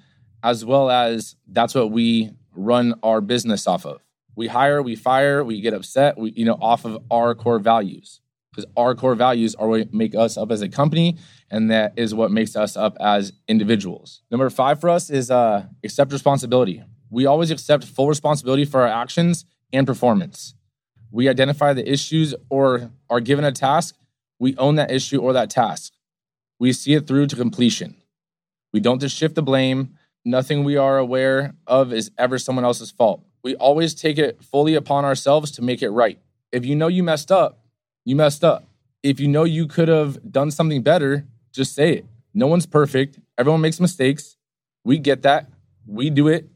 as 0.43 0.65
well 0.65 0.91
as 0.91 1.35
that's 1.47 1.73
what 1.73 1.91
we 1.91 2.31
run 2.53 2.95
our 3.01 3.21
business 3.21 3.67
off 3.67 3.85
of. 3.85 4.01
We 4.35 4.47
hire, 4.47 4.81
we 4.81 4.95
fire, 4.95 5.43
we 5.43 5.61
get 5.61 5.73
upset, 5.73 6.17
we, 6.17 6.31
you 6.31 6.45
know, 6.45 6.57
off 6.61 6.85
of 6.85 7.01
our 7.09 7.33
core 7.33 7.59
values 7.59 8.19
because 8.57 8.69
our 8.75 8.95
core 8.95 9.13
values 9.13 9.53
are 9.55 9.67
what 9.67 9.93
make 9.93 10.15
us 10.15 10.35
up 10.35 10.51
as 10.51 10.63
a 10.63 10.67
company, 10.67 11.15
and 11.51 11.69
that 11.69 11.93
is 11.95 12.15
what 12.15 12.31
makes 12.31 12.55
us 12.55 12.75
up 12.75 12.97
as 12.99 13.31
individuals. 13.47 14.23
Number 14.31 14.49
five 14.49 14.81
for 14.81 14.89
us 14.89 15.11
is 15.11 15.29
uh, 15.29 15.67
accept 15.83 16.11
responsibility. 16.11 16.83
We 17.11 17.27
always 17.27 17.51
accept 17.51 17.83
full 17.83 18.07
responsibility 18.07 18.65
for 18.65 18.81
our 18.81 18.87
actions 18.87 19.45
and 19.71 19.85
performance. 19.85 20.55
We 21.11 21.29
identify 21.29 21.73
the 21.73 21.89
issues 21.89 22.33
or 22.49 22.89
are 23.11 23.19
given 23.19 23.45
a 23.45 23.51
task. 23.51 23.95
We 24.39 24.57
own 24.57 24.75
that 24.75 24.89
issue 24.89 25.21
or 25.21 25.33
that 25.33 25.51
task. 25.51 25.93
We 26.59 26.73
see 26.73 26.95
it 26.95 27.05
through 27.05 27.27
to 27.27 27.35
completion. 27.35 27.95
We 28.73 28.79
don't 28.79 28.99
just 28.99 29.15
shift 29.15 29.35
the 29.35 29.43
blame. 29.43 29.93
Nothing 30.25 30.63
we 30.63 30.77
are 30.77 30.97
aware 30.97 31.53
of 31.67 31.93
is 31.93 32.09
ever 32.17 32.39
someone 32.39 32.65
else's 32.65 32.89
fault. 32.89 33.23
We 33.43 33.55
always 33.55 33.93
take 33.93 34.17
it 34.17 34.43
fully 34.43 34.73
upon 34.73 35.05
ourselves 35.05 35.51
to 35.51 35.61
make 35.61 35.83
it 35.83 35.91
right. 35.91 36.19
If 36.51 36.65
you 36.65 36.75
know 36.75 36.87
you 36.87 37.03
messed 37.03 37.31
up, 37.31 37.61
you 38.07 38.15
messed 38.15 38.41
up. 38.41 38.63
If 39.03 39.19
you 39.19 39.27
know 39.27 39.43
you 39.43 39.67
could 39.67 39.89
have 39.89 40.31
done 40.31 40.49
something 40.49 40.81
better, 40.81 41.27
just 41.51 41.75
say 41.75 41.97
it. 41.97 42.05
No 42.33 42.47
one's 42.47 42.65
perfect. 42.65 43.19
Everyone 43.37 43.59
makes 43.59 43.81
mistakes. 43.81 44.37
We 44.85 44.97
get 44.97 45.23
that. 45.23 45.49
We 45.85 46.09
do 46.09 46.29
it, 46.29 46.47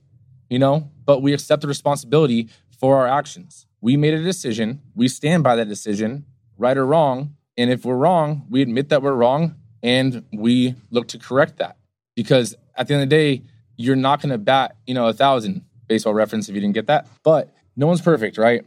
you 0.49 0.59
know, 0.59 0.89
but 1.05 1.21
we 1.21 1.33
accept 1.33 1.61
the 1.61 1.67
responsibility 1.67 2.47
for 2.79 2.95
our 2.99 3.07
actions. 3.07 3.65
We 3.81 3.97
made 3.97 4.13
a 4.13 4.23
decision. 4.23 4.79
We 4.95 5.09
stand 5.09 5.43
by 5.43 5.57
that 5.57 5.67
decision, 5.67 6.25
right 6.57 6.77
or 6.77 6.85
wrong. 6.85 7.35
And 7.57 7.69
if 7.69 7.83
we're 7.83 7.97
wrong, 7.97 8.45
we 8.49 8.61
admit 8.61 8.87
that 8.87 9.01
we're 9.01 9.11
wrong 9.11 9.55
and 9.83 10.23
we 10.31 10.75
look 10.89 11.09
to 11.09 11.19
correct 11.19 11.57
that. 11.57 11.75
Because 12.15 12.55
at 12.75 12.87
the 12.87 12.93
end 12.93 13.03
of 13.03 13.09
the 13.09 13.15
day, 13.15 13.43
you're 13.75 13.97
not 13.97 14.21
going 14.21 14.31
to 14.31 14.37
bat, 14.37 14.77
you 14.87 14.93
know, 14.93 15.07
a 15.07 15.13
thousand 15.13 15.65
baseball 15.87 16.13
reference 16.13 16.47
if 16.47 16.55
you 16.55 16.61
didn't 16.61 16.75
get 16.75 16.87
that. 16.87 17.09
But 17.23 17.53
no 17.75 17.87
one's 17.87 18.01
perfect, 18.01 18.37
right? 18.37 18.63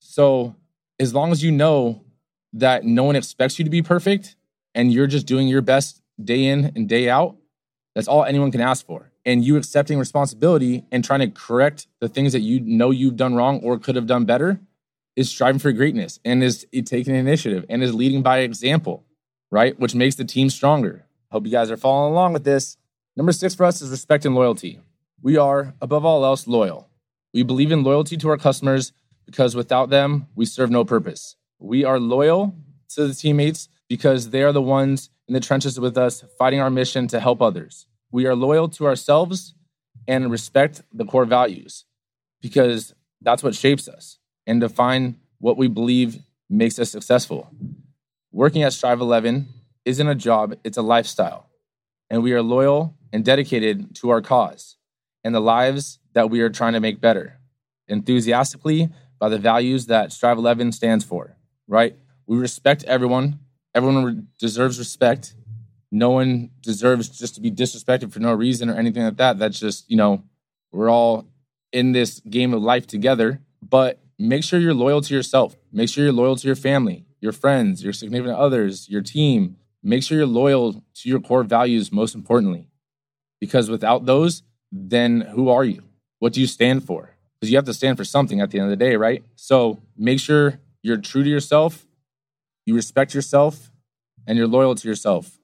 So 0.00 0.56
as 0.98 1.14
long 1.14 1.30
as 1.30 1.42
you 1.42 1.52
know 1.52 2.03
that 2.54 2.84
no 2.84 3.04
one 3.04 3.16
expects 3.16 3.58
you 3.58 3.64
to 3.64 3.70
be 3.70 3.82
perfect 3.82 4.36
and 4.74 4.92
you're 4.92 5.06
just 5.06 5.26
doing 5.26 5.48
your 5.48 5.62
best 5.62 6.00
day 6.22 6.46
in 6.46 6.72
and 6.76 6.88
day 6.88 7.08
out, 7.08 7.36
that's 7.94 8.08
all 8.08 8.24
anyone 8.24 8.50
can 8.50 8.60
ask 8.60 8.86
for. 8.86 9.10
And 9.24 9.44
you 9.44 9.56
accepting 9.56 9.98
responsibility 9.98 10.84
and 10.92 11.04
trying 11.04 11.20
to 11.20 11.28
correct 11.28 11.86
the 12.00 12.08
things 12.08 12.32
that 12.32 12.40
you 12.40 12.60
know 12.60 12.90
you've 12.90 13.16
done 13.16 13.34
wrong 13.34 13.60
or 13.62 13.78
could 13.78 13.96
have 13.96 14.06
done 14.06 14.24
better 14.24 14.60
is 15.16 15.30
striving 15.30 15.58
for 15.58 15.72
greatness 15.72 16.18
and 16.24 16.42
is 16.42 16.66
taking 16.84 17.14
initiative 17.14 17.64
and 17.68 17.82
is 17.82 17.94
leading 17.94 18.22
by 18.22 18.38
example, 18.38 19.04
right? 19.50 19.78
Which 19.78 19.94
makes 19.94 20.16
the 20.16 20.24
team 20.24 20.50
stronger. 20.50 21.06
Hope 21.30 21.46
you 21.46 21.52
guys 21.52 21.70
are 21.70 21.76
following 21.76 22.12
along 22.12 22.32
with 22.32 22.44
this. 22.44 22.76
Number 23.16 23.32
six 23.32 23.54
for 23.54 23.64
us 23.64 23.80
is 23.80 23.90
respect 23.90 24.26
and 24.26 24.34
loyalty. 24.34 24.80
We 25.22 25.36
are, 25.36 25.74
above 25.80 26.04
all 26.04 26.24
else, 26.24 26.46
loyal. 26.46 26.88
We 27.32 27.44
believe 27.44 27.72
in 27.72 27.82
loyalty 27.82 28.16
to 28.18 28.28
our 28.28 28.36
customers 28.36 28.92
because 29.24 29.56
without 29.56 29.88
them, 29.88 30.26
we 30.34 30.44
serve 30.44 30.70
no 30.70 30.84
purpose. 30.84 31.36
We 31.58 31.84
are 31.84 31.98
loyal 31.98 32.54
to 32.90 33.06
the 33.06 33.14
teammates 33.14 33.68
because 33.88 34.30
they 34.30 34.42
are 34.42 34.52
the 34.52 34.62
ones 34.62 35.10
in 35.28 35.34
the 35.34 35.40
trenches 35.40 35.80
with 35.80 35.96
us 35.96 36.24
fighting 36.38 36.60
our 36.60 36.70
mission 36.70 37.06
to 37.08 37.20
help 37.20 37.40
others. 37.40 37.86
We 38.10 38.26
are 38.26 38.34
loyal 38.34 38.68
to 38.70 38.86
ourselves 38.86 39.54
and 40.06 40.30
respect 40.30 40.82
the 40.92 41.04
core 41.04 41.24
values 41.24 41.84
because 42.42 42.94
that's 43.20 43.42
what 43.42 43.54
shapes 43.54 43.88
us 43.88 44.18
and 44.46 44.60
define 44.60 45.16
what 45.38 45.56
we 45.56 45.68
believe 45.68 46.18
makes 46.50 46.78
us 46.78 46.90
successful. 46.90 47.50
Working 48.32 48.62
at 48.62 48.72
Strive 48.72 49.00
11 49.00 49.48
isn't 49.84 50.08
a 50.08 50.14
job, 50.14 50.56
it's 50.64 50.76
a 50.76 50.82
lifestyle. 50.82 51.48
And 52.10 52.22
we 52.22 52.32
are 52.32 52.42
loyal 52.42 52.94
and 53.12 53.24
dedicated 53.24 53.94
to 53.96 54.10
our 54.10 54.20
cause 54.20 54.76
and 55.22 55.34
the 55.34 55.40
lives 55.40 55.98
that 56.12 56.30
we 56.30 56.40
are 56.40 56.50
trying 56.50 56.74
to 56.74 56.80
make 56.80 57.00
better. 57.00 57.38
enthusiastically 57.88 58.88
by 59.18 59.28
the 59.28 59.38
values 59.38 59.86
that 59.86 60.12
Strive 60.12 60.38
11 60.38 60.72
stands 60.72 61.04
for, 61.04 61.36
right? 61.68 61.96
We 62.26 62.36
respect 62.36 62.84
everyone. 62.84 63.40
Everyone 63.74 64.28
deserves 64.38 64.78
respect. 64.78 65.34
No 65.90 66.10
one 66.10 66.50
deserves 66.62 67.08
just 67.08 67.34
to 67.36 67.40
be 67.40 67.50
disrespected 67.50 68.12
for 68.12 68.20
no 68.20 68.32
reason 68.32 68.68
or 68.68 68.74
anything 68.74 69.04
like 69.04 69.16
that. 69.16 69.38
That's 69.38 69.60
just, 69.60 69.90
you 69.90 69.96
know, 69.96 70.24
we're 70.72 70.90
all 70.90 71.26
in 71.72 71.92
this 71.92 72.20
game 72.20 72.52
of 72.54 72.62
life 72.62 72.86
together. 72.86 73.40
But 73.62 74.00
make 74.18 74.44
sure 74.44 74.58
you're 74.58 74.74
loyal 74.74 75.00
to 75.02 75.14
yourself. 75.14 75.56
Make 75.72 75.88
sure 75.88 76.04
you're 76.04 76.12
loyal 76.12 76.36
to 76.36 76.46
your 76.46 76.56
family, 76.56 77.04
your 77.20 77.32
friends, 77.32 77.82
your 77.82 77.92
significant 77.92 78.36
others, 78.36 78.88
your 78.88 79.02
team. 79.02 79.56
Make 79.82 80.02
sure 80.02 80.16
you're 80.18 80.26
loyal 80.26 80.84
to 80.94 81.08
your 81.08 81.20
core 81.20 81.44
values, 81.44 81.92
most 81.92 82.14
importantly. 82.14 82.68
Because 83.40 83.70
without 83.70 84.06
those, 84.06 84.42
then 84.72 85.20
who 85.20 85.48
are 85.48 85.64
you? 85.64 85.82
What 86.18 86.32
do 86.32 86.40
you 86.40 86.46
stand 86.46 86.84
for? 86.84 87.16
Because 87.38 87.50
you 87.50 87.56
have 87.56 87.66
to 87.66 87.74
stand 87.74 87.96
for 87.96 88.04
something 88.04 88.40
at 88.40 88.50
the 88.50 88.58
end 88.58 88.70
of 88.72 88.78
the 88.78 88.84
day, 88.84 88.96
right? 88.96 89.22
So 89.36 89.82
make 89.96 90.18
sure 90.20 90.58
you're 90.84 90.98
true 90.98 91.24
to 91.24 91.30
yourself, 91.30 91.86
you 92.66 92.74
respect 92.74 93.14
yourself, 93.14 93.72
and 94.26 94.36
you're 94.36 94.46
loyal 94.46 94.74
to 94.74 94.86
yourself. 94.86 95.38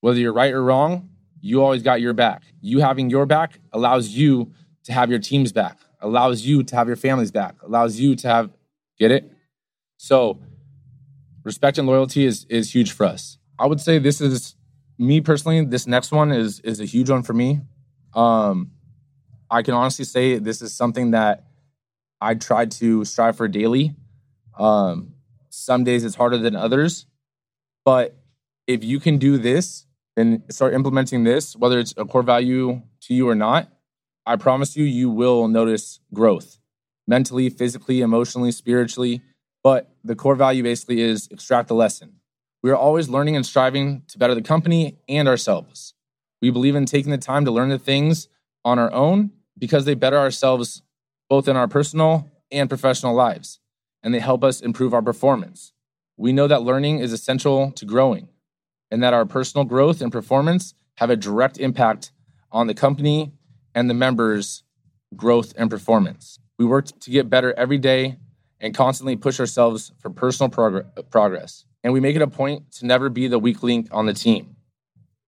Whether 0.00 0.18
you're 0.18 0.32
right 0.32 0.52
or 0.52 0.62
wrong, 0.62 1.08
you 1.40 1.62
always 1.62 1.84
got 1.84 2.00
your 2.00 2.12
back. 2.12 2.42
You 2.60 2.80
having 2.80 3.08
your 3.08 3.26
back 3.26 3.60
allows 3.72 4.08
you 4.08 4.52
to 4.82 4.92
have 4.92 5.08
your 5.08 5.20
team's 5.20 5.52
back, 5.52 5.78
allows 6.00 6.42
you 6.42 6.64
to 6.64 6.74
have 6.74 6.88
your 6.88 6.96
family's 6.96 7.30
back, 7.30 7.54
allows 7.62 8.00
you 8.00 8.16
to 8.16 8.28
have, 8.28 8.50
get 8.98 9.12
it? 9.12 9.32
So 9.98 10.40
respect 11.44 11.78
and 11.78 11.86
loyalty 11.86 12.24
is, 12.24 12.44
is 12.48 12.74
huge 12.74 12.90
for 12.90 13.06
us. 13.06 13.38
I 13.60 13.66
would 13.66 13.80
say 13.80 14.00
this 14.00 14.20
is 14.20 14.56
me 14.98 15.20
personally, 15.20 15.64
this 15.64 15.86
next 15.86 16.10
one 16.10 16.32
is 16.32 16.58
is 16.60 16.80
a 16.80 16.84
huge 16.84 17.08
one 17.08 17.22
for 17.22 17.34
me. 17.34 17.60
Um, 18.14 18.72
I 19.48 19.62
can 19.62 19.74
honestly 19.74 20.04
say 20.04 20.38
this 20.38 20.60
is 20.60 20.74
something 20.74 21.12
that 21.12 21.44
I 22.20 22.34
try 22.34 22.66
to 22.66 23.04
strive 23.04 23.36
for 23.36 23.46
daily. 23.46 23.94
Um, 24.58 25.14
some 25.50 25.84
days 25.84 26.04
it's 26.04 26.14
harder 26.14 26.38
than 26.38 26.56
others, 26.56 27.06
but 27.84 28.16
if 28.66 28.82
you 28.82 29.00
can 29.00 29.18
do 29.18 29.38
this 29.38 29.86
and 30.16 30.42
start 30.50 30.74
implementing 30.74 31.24
this, 31.24 31.54
whether 31.56 31.78
it's 31.78 31.94
a 31.96 32.04
core 32.04 32.22
value 32.22 32.82
to 33.02 33.14
you 33.14 33.28
or 33.28 33.34
not, 33.34 33.68
I 34.26 34.36
promise 34.36 34.76
you, 34.76 34.84
you 34.84 35.08
will 35.08 35.46
notice 35.46 36.00
growth 36.12 36.58
mentally, 37.06 37.48
physically, 37.48 38.00
emotionally, 38.00 38.50
spiritually. 38.50 39.22
But 39.62 39.90
the 40.04 40.16
core 40.16 40.34
value 40.34 40.62
basically 40.62 41.00
is 41.00 41.28
extract 41.30 41.68
the 41.68 41.74
lesson. 41.74 42.16
We 42.62 42.70
are 42.70 42.76
always 42.76 43.08
learning 43.08 43.36
and 43.36 43.46
striving 43.46 44.02
to 44.08 44.18
better 44.18 44.34
the 44.34 44.42
company 44.42 44.98
and 45.08 45.28
ourselves. 45.28 45.94
We 46.42 46.50
believe 46.50 46.74
in 46.74 46.86
taking 46.86 47.12
the 47.12 47.18
time 47.18 47.44
to 47.44 47.50
learn 47.50 47.68
the 47.68 47.78
things 47.78 48.28
on 48.64 48.78
our 48.78 48.92
own 48.92 49.30
because 49.58 49.84
they 49.84 49.94
better 49.94 50.18
ourselves 50.18 50.82
both 51.28 51.48
in 51.48 51.56
our 51.56 51.68
personal 51.68 52.30
and 52.50 52.68
professional 52.68 53.14
lives, 53.14 53.60
and 54.06 54.14
they 54.14 54.20
help 54.20 54.44
us 54.44 54.60
improve 54.60 54.94
our 54.94 55.02
performance. 55.02 55.72
We 56.16 56.32
know 56.32 56.46
that 56.46 56.62
learning 56.62 57.00
is 57.00 57.12
essential 57.12 57.72
to 57.72 57.84
growing, 57.84 58.28
and 58.88 59.02
that 59.02 59.12
our 59.12 59.26
personal 59.26 59.64
growth 59.64 60.00
and 60.00 60.12
performance 60.12 60.74
have 60.98 61.10
a 61.10 61.16
direct 61.16 61.58
impact 61.58 62.12
on 62.52 62.68
the 62.68 62.72
company 62.72 63.32
and 63.74 63.90
the 63.90 63.94
members' 63.94 64.62
growth 65.16 65.54
and 65.58 65.68
performance. 65.68 66.38
We 66.56 66.64
work 66.64 66.86
to 67.00 67.10
get 67.10 67.28
better 67.28 67.52
every 67.54 67.78
day 67.78 68.18
and 68.60 68.72
constantly 68.76 69.16
push 69.16 69.40
ourselves 69.40 69.90
for 69.98 70.08
personal 70.08 70.50
prog- 70.50 71.10
progress. 71.10 71.64
And 71.82 71.92
we 71.92 71.98
make 71.98 72.14
it 72.14 72.22
a 72.22 72.28
point 72.28 72.70
to 72.74 72.86
never 72.86 73.08
be 73.08 73.26
the 73.26 73.40
weak 73.40 73.64
link 73.64 73.88
on 73.90 74.06
the 74.06 74.14
team. 74.14 74.54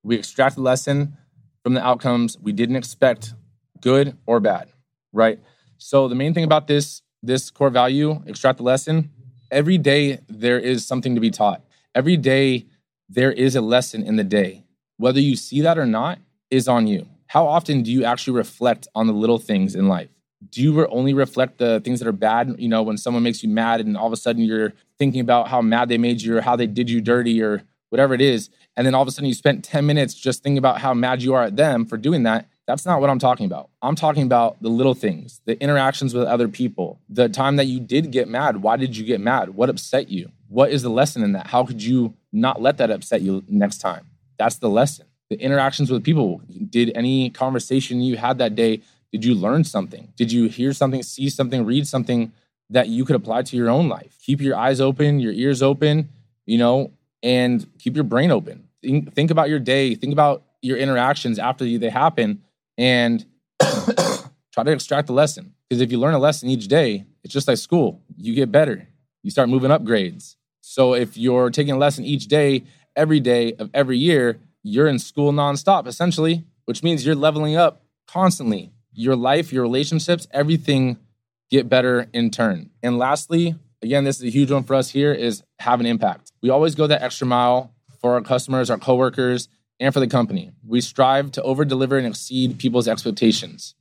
We 0.04 0.14
extract 0.14 0.54
the 0.54 0.62
lesson 0.62 1.16
from 1.64 1.74
the 1.74 1.84
outcomes 1.84 2.38
we 2.38 2.52
didn't 2.52 2.76
expect 2.76 3.34
good 3.80 4.16
or 4.24 4.38
bad, 4.38 4.68
right? 5.12 5.40
So 5.78 6.06
the 6.06 6.14
main 6.14 6.32
thing 6.32 6.44
about 6.44 6.68
this 6.68 7.02
this 7.22 7.50
core 7.50 7.70
value, 7.70 8.22
extract 8.26 8.58
the 8.58 8.64
lesson, 8.64 9.10
every 9.50 9.78
day 9.78 10.20
there 10.28 10.58
is 10.58 10.86
something 10.86 11.14
to 11.14 11.20
be 11.20 11.30
taught. 11.30 11.62
Every 11.94 12.16
day 12.16 12.66
there 13.08 13.32
is 13.32 13.56
a 13.56 13.60
lesson 13.60 14.02
in 14.02 14.16
the 14.16 14.24
day. 14.24 14.64
Whether 14.96 15.20
you 15.20 15.36
see 15.36 15.60
that 15.62 15.78
or 15.78 15.86
not 15.86 16.18
is 16.50 16.68
on 16.68 16.86
you. 16.86 17.06
How 17.28 17.46
often 17.46 17.82
do 17.82 17.90
you 17.90 18.04
actually 18.04 18.36
reflect 18.36 18.88
on 18.94 19.06
the 19.06 19.12
little 19.12 19.38
things 19.38 19.74
in 19.74 19.88
life? 19.88 20.08
Do 20.50 20.62
you 20.62 20.86
only 20.86 21.14
reflect 21.14 21.58
the 21.58 21.80
things 21.80 21.98
that 21.98 22.08
are 22.08 22.12
bad? 22.12 22.54
You 22.58 22.68
know, 22.68 22.82
when 22.82 22.96
someone 22.96 23.22
makes 23.22 23.42
you 23.42 23.48
mad 23.48 23.80
and 23.80 23.96
all 23.96 24.06
of 24.06 24.12
a 24.12 24.16
sudden 24.16 24.42
you're 24.42 24.72
thinking 24.98 25.20
about 25.20 25.48
how 25.48 25.60
mad 25.60 25.88
they 25.88 25.98
made 25.98 26.22
you 26.22 26.38
or 26.38 26.40
how 26.40 26.56
they 26.56 26.66
did 26.66 26.88
you 26.88 27.00
dirty 27.00 27.42
or 27.42 27.62
whatever 27.90 28.14
it 28.14 28.20
is. 28.20 28.50
And 28.76 28.86
then 28.86 28.94
all 28.94 29.02
of 29.02 29.08
a 29.08 29.10
sudden 29.10 29.26
you 29.26 29.34
spent 29.34 29.64
10 29.64 29.84
minutes 29.84 30.14
just 30.14 30.42
thinking 30.42 30.58
about 30.58 30.80
how 30.80 30.94
mad 30.94 31.22
you 31.22 31.34
are 31.34 31.44
at 31.44 31.56
them 31.56 31.84
for 31.84 31.96
doing 31.96 32.22
that. 32.22 32.48
That's 32.68 32.84
not 32.84 33.00
what 33.00 33.08
I'm 33.08 33.18
talking 33.18 33.46
about. 33.46 33.70
I'm 33.80 33.94
talking 33.94 34.24
about 34.24 34.62
the 34.62 34.68
little 34.68 34.92
things, 34.92 35.40
the 35.46 35.58
interactions 35.58 36.12
with 36.12 36.24
other 36.24 36.48
people, 36.48 37.00
the 37.08 37.30
time 37.30 37.56
that 37.56 37.64
you 37.64 37.80
did 37.80 38.10
get 38.10 38.28
mad. 38.28 38.58
Why 38.58 38.76
did 38.76 38.94
you 38.94 39.06
get 39.06 39.22
mad? 39.22 39.54
What 39.54 39.70
upset 39.70 40.10
you? 40.10 40.30
What 40.48 40.70
is 40.70 40.82
the 40.82 40.90
lesson 40.90 41.22
in 41.22 41.32
that? 41.32 41.46
How 41.46 41.64
could 41.64 41.82
you 41.82 42.12
not 42.30 42.60
let 42.60 42.76
that 42.76 42.90
upset 42.90 43.22
you 43.22 43.42
next 43.48 43.78
time? 43.78 44.06
That's 44.38 44.56
the 44.56 44.68
lesson. 44.68 45.06
The 45.30 45.40
interactions 45.40 45.90
with 45.90 46.04
people. 46.04 46.42
Did 46.68 46.92
any 46.94 47.30
conversation 47.30 48.02
you 48.02 48.18
had 48.18 48.36
that 48.36 48.54
day, 48.54 48.82
did 49.12 49.24
you 49.24 49.34
learn 49.34 49.64
something? 49.64 50.12
Did 50.16 50.30
you 50.30 50.50
hear 50.50 50.74
something, 50.74 51.02
see 51.02 51.30
something, 51.30 51.64
read 51.64 51.86
something 51.86 52.32
that 52.68 52.88
you 52.88 53.06
could 53.06 53.16
apply 53.16 53.44
to 53.44 53.56
your 53.56 53.70
own 53.70 53.88
life? 53.88 54.18
Keep 54.20 54.42
your 54.42 54.56
eyes 54.58 54.78
open, 54.78 55.20
your 55.20 55.32
ears 55.32 55.62
open, 55.62 56.10
you 56.44 56.58
know, 56.58 56.92
and 57.22 57.66
keep 57.78 57.94
your 57.94 58.04
brain 58.04 58.30
open. 58.30 58.68
Think, 58.82 59.30
about 59.30 59.48
your 59.48 59.58
day, 59.58 59.94
think 59.94 60.12
about 60.12 60.42
your 60.60 60.76
interactions 60.76 61.38
after 61.38 61.64
they 61.64 61.88
happen 61.88 62.42
and 62.78 63.26
try 63.60 64.64
to 64.64 64.72
extract 64.72 65.10
a 65.10 65.12
lesson. 65.12 65.52
Because 65.68 65.82
if 65.82 65.92
you 65.92 65.98
learn 65.98 66.14
a 66.14 66.18
lesson 66.18 66.48
each 66.48 66.68
day, 66.68 67.04
it's 67.22 67.34
just 67.34 67.48
like 67.48 67.58
school. 67.58 68.00
You 68.16 68.34
get 68.34 68.50
better. 68.50 68.88
You 69.22 69.30
start 69.30 69.50
moving 69.50 69.70
up 69.70 69.84
grades. 69.84 70.36
So 70.62 70.94
if 70.94 71.18
you're 71.18 71.50
taking 71.50 71.74
a 71.74 71.78
lesson 71.78 72.04
each 72.04 72.26
day, 72.28 72.64
every 72.96 73.20
day 73.20 73.52
of 73.54 73.70
every 73.74 73.98
year, 73.98 74.38
you're 74.62 74.86
in 74.88 74.98
school 74.98 75.32
nonstop, 75.32 75.86
essentially, 75.86 76.44
which 76.64 76.82
means 76.82 77.04
you're 77.04 77.14
leveling 77.14 77.56
up 77.56 77.82
constantly. 78.06 78.72
Your 78.92 79.16
life, 79.16 79.52
your 79.52 79.62
relationships, 79.62 80.26
everything 80.30 80.98
get 81.50 81.68
better 81.68 82.08
in 82.12 82.30
turn. 82.30 82.70
And 82.82 82.98
lastly, 82.98 83.54
again, 83.82 84.04
this 84.04 84.16
is 84.16 84.24
a 84.24 84.30
huge 84.30 84.50
one 84.50 84.64
for 84.64 84.74
us 84.74 84.90
here 84.90 85.12
is 85.12 85.42
have 85.58 85.80
an 85.80 85.86
impact. 85.86 86.32
We 86.42 86.50
always 86.50 86.74
go 86.74 86.86
that 86.86 87.02
extra 87.02 87.26
mile 87.26 87.72
for 88.00 88.14
our 88.14 88.20
customers, 88.20 88.70
our 88.70 88.78
coworkers, 88.78 89.48
and 89.80 89.92
for 89.92 90.00
the 90.00 90.06
company. 90.06 90.52
We 90.66 90.80
strive 90.80 91.32
to 91.32 91.42
over 91.42 91.64
deliver 91.64 91.98
and 91.98 92.06
exceed 92.06 92.58
people's 92.58 92.88
expectations 92.88 93.74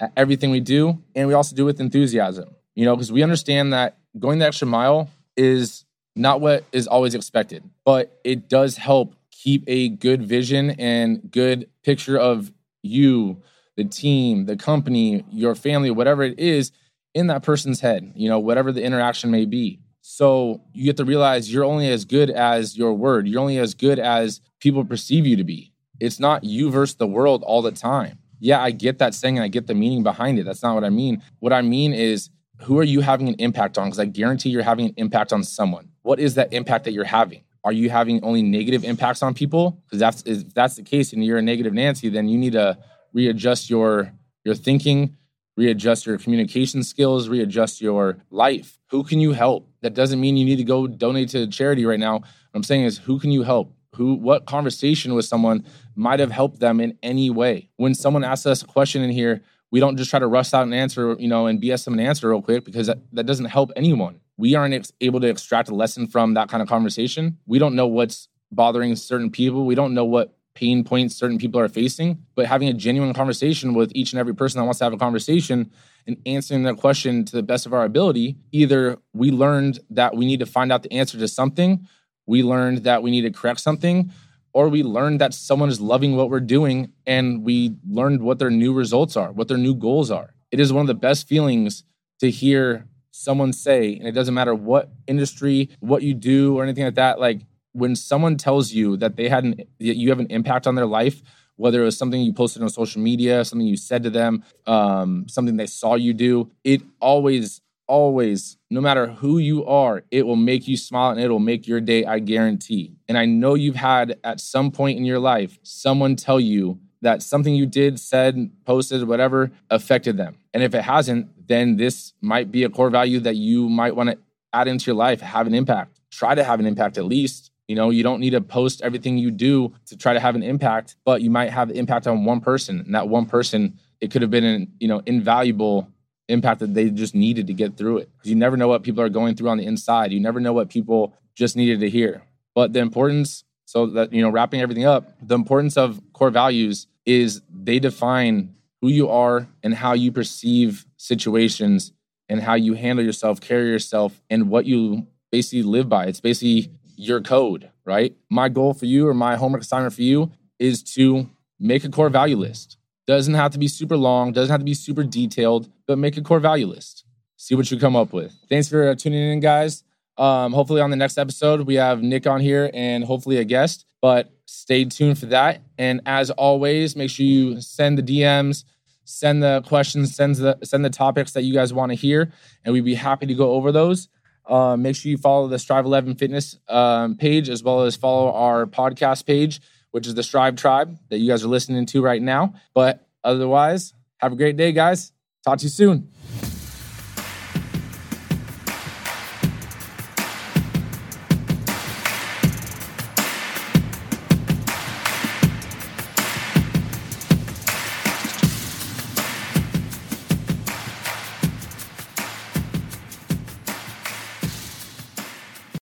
at 0.00 0.12
everything 0.16 0.50
we 0.50 0.60
do. 0.60 1.02
And 1.14 1.28
we 1.28 1.34
also 1.34 1.54
do 1.54 1.62
it 1.62 1.66
with 1.66 1.80
enthusiasm, 1.80 2.54
you 2.74 2.84
know, 2.84 2.96
because 2.96 3.12
we 3.12 3.22
understand 3.22 3.72
that 3.72 3.98
going 4.18 4.38
the 4.38 4.46
extra 4.46 4.66
mile 4.66 5.10
is 5.36 5.84
not 6.16 6.40
what 6.40 6.64
is 6.72 6.86
always 6.86 7.14
expected, 7.14 7.62
but 7.84 8.18
it 8.24 8.48
does 8.48 8.76
help 8.76 9.14
keep 9.30 9.62
a 9.68 9.88
good 9.88 10.22
vision 10.22 10.70
and 10.72 11.30
good 11.30 11.68
picture 11.84 12.18
of 12.18 12.52
you, 12.82 13.40
the 13.76 13.84
team, 13.84 14.46
the 14.46 14.56
company, 14.56 15.24
your 15.30 15.54
family, 15.54 15.90
whatever 15.90 16.24
it 16.24 16.38
is 16.38 16.72
in 17.14 17.28
that 17.28 17.42
person's 17.42 17.80
head, 17.80 18.12
you 18.16 18.28
know, 18.28 18.38
whatever 18.38 18.72
the 18.72 18.82
interaction 18.82 19.30
may 19.30 19.44
be. 19.44 19.80
So 20.10 20.62
you 20.72 20.86
get 20.86 20.96
to 20.96 21.04
realize 21.04 21.52
you're 21.52 21.66
only 21.66 21.90
as 21.90 22.06
good 22.06 22.30
as 22.30 22.78
your 22.78 22.94
word. 22.94 23.28
You're 23.28 23.42
only 23.42 23.58
as 23.58 23.74
good 23.74 23.98
as 23.98 24.40
people 24.58 24.82
perceive 24.82 25.26
you 25.26 25.36
to 25.36 25.44
be. 25.44 25.74
It's 26.00 26.18
not 26.18 26.44
you 26.44 26.70
versus 26.70 26.96
the 26.96 27.06
world 27.06 27.42
all 27.42 27.60
the 27.60 27.72
time. 27.72 28.18
Yeah, 28.40 28.62
I 28.62 28.70
get 28.70 29.00
that 29.00 29.14
saying 29.14 29.36
and 29.36 29.44
I 29.44 29.48
get 29.48 29.66
the 29.66 29.74
meaning 29.74 30.02
behind 30.02 30.38
it. 30.38 30.44
That's 30.44 30.62
not 30.62 30.74
what 30.74 30.82
I 30.82 30.88
mean. 30.88 31.22
What 31.40 31.52
I 31.52 31.60
mean 31.60 31.92
is, 31.92 32.30
who 32.62 32.78
are 32.78 32.84
you 32.84 33.02
having 33.02 33.28
an 33.28 33.34
impact 33.38 33.76
on? 33.76 33.88
Because 33.88 33.98
I 33.98 34.06
guarantee 34.06 34.48
you're 34.48 34.62
having 34.62 34.86
an 34.86 34.94
impact 34.96 35.30
on 35.30 35.44
someone. 35.44 35.90
What 36.00 36.18
is 36.18 36.36
that 36.36 36.54
impact 36.54 36.86
that 36.86 36.92
you're 36.92 37.04
having? 37.04 37.44
Are 37.62 37.72
you 37.72 37.90
having 37.90 38.24
only 38.24 38.40
negative 38.40 38.84
impacts 38.84 39.22
on 39.22 39.34
people? 39.34 39.82
Because 39.84 39.98
that's 39.98 40.22
if 40.22 40.54
that's 40.54 40.76
the 40.76 40.84
case 40.84 41.12
and 41.12 41.22
you're 41.22 41.36
a 41.36 41.42
negative 41.42 41.74
Nancy, 41.74 42.08
then 42.08 42.28
you 42.28 42.38
need 42.38 42.54
to 42.54 42.78
readjust 43.12 43.68
your 43.68 44.14
your 44.42 44.54
thinking, 44.54 45.18
readjust 45.54 46.06
your 46.06 46.16
communication 46.16 46.82
skills, 46.82 47.28
readjust 47.28 47.82
your 47.82 48.16
life. 48.30 48.78
Who 48.90 49.04
can 49.04 49.20
you 49.20 49.32
help? 49.32 49.67
That 49.80 49.94
doesn't 49.94 50.20
mean 50.20 50.36
you 50.36 50.44
need 50.44 50.56
to 50.56 50.64
go 50.64 50.86
donate 50.86 51.28
to 51.30 51.46
charity 51.46 51.84
right 51.86 52.00
now. 52.00 52.14
What 52.14 52.24
I'm 52.54 52.62
saying 52.62 52.84
is 52.84 52.98
who 52.98 53.18
can 53.18 53.30
you 53.30 53.42
help? 53.42 53.72
Who 53.96 54.14
what 54.14 54.46
conversation 54.46 55.14
with 55.14 55.24
someone 55.24 55.64
might 55.94 56.20
have 56.20 56.30
helped 56.30 56.60
them 56.60 56.80
in 56.80 56.96
any 57.02 57.30
way? 57.30 57.70
When 57.76 57.94
someone 57.94 58.24
asks 58.24 58.46
us 58.46 58.62
a 58.62 58.66
question 58.66 59.02
in 59.02 59.10
here, 59.10 59.42
we 59.70 59.80
don't 59.80 59.96
just 59.96 60.10
try 60.10 60.18
to 60.18 60.26
rush 60.26 60.54
out 60.54 60.66
an 60.66 60.72
answer, 60.72 61.16
you 61.18 61.28
know, 61.28 61.46
and 61.46 61.60
BS 61.60 61.84
them 61.84 61.94
an 61.94 62.00
answer 62.00 62.28
real 62.28 62.42
quick 62.42 62.64
because 62.64 62.86
that, 62.86 62.98
that 63.12 63.26
doesn't 63.26 63.46
help 63.46 63.70
anyone. 63.76 64.20
We 64.36 64.54
aren't 64.54 64.74
ex- 64.74 64.92
able 65.00 65.20
to 65.20 65.28
extract 65.28 65.68
a 65.68 65.74
lesson 65.74 66.06
from 66.06 66.34
that 66.34 66.48
kind 66.48 66.62
of 66.62 66.68
conversation. 66.68 67.38
We 67.46 67.58
don't 67.58 67.74
know 67.74 67.86
what's 67.86 68.28
bothering 68.50 68.96
certain 68.96 69.30
people. 69.30 69.66
We 69.66 69.74
don't 69.74 69.94
know 69.94 70.04
what 70.04 70.37
pain 70.58 70.82
points 70.82 71.14
certain 71.14 71.38
people 71.38 71.60
are 71.60 71.68
facing, 71.68 72.18
but 72.34 72.46
having 72.46 72.68
a 72.68 72.72
genuine 72.72 73.14
conversation 73.14 73.74
with 73.74 73.92
each 73.94 74.12
and 74.12 74.18
every 74.18 74.34
person 74.34 74.58
that 74.58 74.64
wants 74.64 74.78
to 74.80 74.84
have 74.84 74.92
a 74.92 74.96
conversation 74.96 75.70
and 76.04 76.16
answering 76.26 76.64
their 76.64 76.74
question 76.74 77.24
to 77.24 77.36
the 77.36 77.44
best 77.44 77.64
of 77.64 77.72
our 77.72 77.84
ability, 77.84 78.36
either 78.50 78.98
we 79.12 79.30
learned 79.30 79.78
that 79.88 80.16
we 80.16 80.26
need 80.26 80.40
to 80.40 80.46
find 80.46 80.72
out 80.72 80.82
the 80.82 80.92
answer 80.92 81.16
to 81.16 81.28
something, 81.28 81.86
we 82.26 82.42
learned 82.42 82.78
that 82.78 83.04
we 83.04 83.12
need 83.12 83.20
to 83.20 83.30
correct 83.30 83.60
something, 83.60 84.10
or 84.52 84.68
we 84.68 84.82
learned 84.82 85.20
that 85.20 85.32
someone 85.32 85.68
is 85.68 85.80
loving 85.80 86.16
what 86.16 86.28
we're 86.28 86.40
doing 86.40 86.90
and 87.06 87.44
we 87.44 87.76
learned 87.88 88.20
what 88.20 88.40
their 88.40 88.50
new 88.50 88.72
results 88.72 89.16
are, 89.16 89.30
what 89.30 89.46
their 89.46 89.58
new 89.58 89.76
goals 89.76 90.10
are. 90.10 90.34
It 90.50 90.58
is 90.58 90.72
one 90.72 90.80
of 90.80 90.88
the 90.88 90.94
best 90.94 91.28
feelings 91.28 91.84
to 92.18 92.32
hear 92.32 92.88
someone 93.12 93.52
say, 93.52 93.94
and 93.96 94.08
it 94.08 94.12
doesn't 94.12 94.34
matter 94.34 94.56
what 94.56 94.90
industry, 95.06 95.70
what 95.78 96.02
you 96.02 96.14
do, 96.14 96.58
or 96.58 96.64
anything 96.64 96.84
like 96.84 96.96
that. 96.96 97.20
Like 97.20 97.42
when 97.72 97.94
someone 97.94 98.36
tells 98.36 98.72
you 98.72 98.96
that 98.96 99.16
they 99.16 99.28
had 99.28 99.44
an, 99.44 99.54
that 99.78 99.96
you 99.96 100.08
have 100.10 100.20
an 100.20 100.26
impact 100.30 100.66
on 100.66 100.74
their 100.74 100.86
life, 100.86 101.22
whether 101.56 101.82
it 101.82 101.84
was 101.84 101.98
something 101.98 102.20
you 102.22 102.32
posted 102.32 102.62
on 102.62 102.68
social 102.68 103.02
media, 103.02 103.44
something 103.44 103.66
you 103.66 103.76
said 103.76 104.02
to 104.04 104.10
them, 104.10 104.44
um, 104.66 105.26
something 105.28 105.56
they 105.56 105.66
saw 105.66 105.94
you 105.94 106.14
do, 106.14 106.50
it 106.64 106.82
always, 107.00 107.60
always, 107.86 108.56
no 108.70 108.80
matter 108.80 109.08
who 109.08 109.38
you 109.38 109.64
are, 109.66 110.04
it 110.10 110.24
will 110.24 110.36
make 110.36 110.68
you 110.68 110.76
smile 110.76 111.10
and 111.10 111.20
it 111.20 111.28
will 111.28 111.38
make 111.40 111.66
your 111.66 111.80
day, 111.80 112.04
I 112.04 112.20
guarantee. 112.20 112.92
And 113.08 113.18
I 113.18 113.24
know 113.24 113.54
you've 113.54 113.74
had 113.76 114.18
at 114.22 114.40
some 114.40 114.70
point 114.70 114.98
in 114.98 115.04
your 115.04 115.18
life 115.18 115.58
someone 115.62 116.14
tell 116.14 116.38
you 116.38 116.78
that 117.00 117.22
something 117.22 117.54
you 117.54 117.66
did, 117.66 117.98
said, 118.00 118.50
posted, 118.64 119.06
whatever 119.06 119.50
affected 119.70 120.16
them. 120.16 120.36
And 120.52 120.62
if 120.62 120.74
it 120.74 120.82
hasn't, 120.82 121.28
then 121.48 121.76
this 121.76 122.12
might 122.20 122.50
be 122.50 122.64
a 122.64 122.68
core 122.68 122.90
value 122.90 123.20
that 123.20 123.36
you 123.36 123.68
might 123.68 123.94
want 123.94 124.10
to 124.10 124.18
add 124.52 124.68
into 124.68 124.86
your 124.86 124.96
life, 124.96 125.20
have 125.20 125.46
an 125.46 125.54
impact. 125.54 126.00
Try 126.10 126.34
to 126.34 126.44
have 126.44 126.60
an 126.60 126.66
impact 126.66 126.98
at 126.98 127.04
least. 127.04 127.50
You 127.68 127.76
know, 127.76 127.90
you 127.90 128.02
don't 128.02 128.18
need 128.18 128.30
to 128.30 128.40
post 128.40 128.80
everything 128.80 129.18
you 129.18 129.30
do 129.30 129.74
to 129.86 129.96
try 129.96 130.14
to 130.14 130.20
have 130.20 130.34
an 130.34 130.42
impact, 130.42 130.96
but 131.04 131.20
you 131.20 131.30
might 131.30 131.50
have 131.50 131.70
impact 131.70 132.06
on 132.06 132.24
one 132.24 132.40
person. 132.40 132.80
And 132.80 132.94
that 132.94 133.08
one 133.08 133.26
person, 133.26 133.78
it 134.00 134.10
could 134.10 134.22
have 134.22 134.30
been 134.30 134.44
an, 134.44 134.72
you 134.80 134.88
know, 134.88 135.02
invaluable 135.04 135.88
impact 136.28 136.60
that 136.60 136.72
they 136.74 136.88
just 136.88 137.14
needed 137.14 137.46
to 137.46 137.52
get 137.52 137.76
through 137.76 137.98
it. 137.98 138.10
Because 138.16 138.30
you 138.30 138.36
never 138.36 138.56
know 138.56 138.68
what 138.68 138.82
people 138.82 139.02
are 139.02 139.10
going 139.10 139.36
through 139.36 139.50
on 139.50 139.58
the 139.58 139.66
inside. 139.66 140.12
You 140.12 140.20
never 140.20 140.40
know 140.40 140.54
what 140.54 140.70
people 140.70 141.14
just 141.34 141.56
needed 141.56 141.80
to 141.80 141.90
hear. 141.90 142.22
But 142.54 142.72
the 142.72 142.80
importance, 142.80 143.44
so 143.66 143.86
that, 143.86 144.14
you 144.14 144.22
know, 144.22 144.30
wrapping 144.30 144.62
everything 144.62 144.86
up, 144.86 145.12
the 145.22 145.34
importance 145.34 145.76
of 145.76 146.00
core 146.14 146.30
values 146.30 146.86
is 147.04 147.42
they 147.50 147.78
define 147.78 148.54
who 148.80 148.88
you 148.88 149.10
are 149.10 149.46
and 149.62 149.74
how 149.74 149.92
you 149.92 150.10
perceive 150.10 150.86
situations 150.96 151.92
and 152.30 152.40
how 152.40 152.54
you 152.54 152.74
handle 152.74 153.04
yourself, 153.04 153.40
carry 153.40 153.68
yourself, 153.68 154.22
and 154.30 154.48
what 154.48 154.64
you 154.64 155.06
basically 155.30 155.62
live 155.62 155.88
by. 155.88 156.06
It's 156.06 156.20
basically 156.20 156.70
your 156.98 157.20
code, 157.20 157.70
right? 157.84 158.14
My 158.28 158.48
goal 158.48 158.74
for 158.74 158.86
you 158.86 159.06
or 159.08 159.14
my 159.14 159.36
homework 159.36 159.62
assignment 159.62 159.94
for 159.94 160.02
you 160.02 160.32
is 160.58 160.82
to 160.94 161.30
make 161.58 161.84
a 161.84 161.88
core 161.88 162.08
value 162.08 162.36
list. 162.36 162.76
Doesn't 163.06 163.34
have 163.34 163.52
to 163.52 163.58
be 163.58 163.68
super 163.68 163.96
long, 163.96 164.32
doesn't 164.32 164.50
have 164.50 164.60
to 164.60 164.64
be 164.64 164.74
super 164.74 165.04
detailed, 165.04 165.70
but 165.86 165.96
make 165.96 166.16
a 166.16 166.22
core 166.22 166.40
value 166.40 166.66
list. 166.66 167.04
See 167.36 167.54
what 167.54 167.70
you 167.70 167.78
come 167.78 167.96
up 167.96 168.12
with. 168.12 168.32
Thanks 168.48 168.68
for 168.68 168.94
tuning 168.96 169.32
in, 169.32 169.40
guys. 169.40 169.84
Um, 170.18 170.52
hopefully, 170.52 170.80
on 170.80 170.90
the 170.90 170.96
next 170.96 171.16
episode, 171.16 171.62
we 171.62 171.76
have 171.76 172.02
Nick 172.02 172.26
on 172.26 172.40
here 172.40 172.70
and 172.74 173.04
hopefully 173.04 173.38
a 173.38 173.44
guest, 173.44 173.86
but 174.02 174.30
stay 174.46 174.84
tuned 174.84 175.18
for 175.18 175.26
that. 175.26 175.62
And 175.78 176.00
as 176.04 176.30
always, 176.32 176.96
make 176.96 177.10
sure 177.10 177.24
you 177.24 177.60
send 177.60 177.96
the 177.96 178.02
DMs, 178.02 178.64
send 179.04 179.42
the 179.42 179.62
questions, 179.64 180.16
send 180.16 180.34
the, 180.34 180.58
send 180.64 180.84
the 180.84 180.90
topics 180.90 181.32
that 181.32 181.42
you 181.42 181.54
guys 181.54 181.72
want 181.72 181.92
to 181.92 181.96
hear, 181.96 182.32
and 182.64 182.72
we'd 182.72 182.84
be 182.84 182.94
happy 182.94 183.26
to 183.26 183.34
go 183.34 183.52
over 183.52 183.70
those. 183.70 184.08
Uh, 184.48 184.76
make 184.76 184.96
sure 184.96 185.10
you 185.10 185.18
follow 185.18 185.46
the 185.46 185.58
Strive 185.58 185.84
11 185.84 186.14
Fitness 186.16 186.58
um, 186.68 187.16
page 187.16 187.48
as 187.48 187.62
well 187.62 187.82
as 187.82 187.96
follow 187.96 188.32
our 188.32 188.66
podcast 188.66 189.26
page, 189.26 189.60
which 189.90 190.06
is 190.06 190.14
the 190.14 190.22
Strive 190.22 190.56
Tribe 190.56 190.98
that 191.10 191.18
you 191.18 191.28
guys 191.28 191.44
are 191.44 191.48
listening 191.48 191.84
to 191.86 192.02
right 192.02 192.22
now. 192.22 192.54
But 192.74 193.06
otherwise, 193.22 193.92
have 194.18 194.32
a 194.32 194.36
great 194.36 194.56
day, 194.56 194.72
guys. 194.72 195.12
Talk 195.44 195.58
to 195.58 195.64
you 195.64 195.70
soon. 195.70 196.08